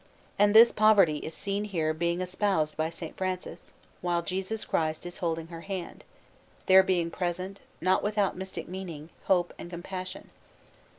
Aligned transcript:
And 0.39 0.55
this 0.55 0.71
Poverty 0.71 1.17
is 1.17 1.35
seen 1.35 1.63
here 1.65 1.93
being 1.93 2.21
espoused 2.21 2.75
by 2.75 2.87
S. 2.87 3.03
Francis, 3.15 3.71
while 4.01 4.23
Jesus 4.23 4.65
Christ 4.65 5.05
is 5.05 5.19
holding 5.19 5.49
her 5.49 5.61
hand, 5.61 6.03
there 6.65 6.81
being 6.81 7.11
present, 7.11 7.61
not 7.81 8.01
without 8.01 8.35
mystic 8.35 8.67
meaning, 8.67 9.11
Hope 9.25 9.53
and 9.59 9.69
Compassion. 9.69 10.29